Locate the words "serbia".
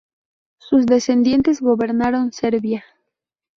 2.31-2.83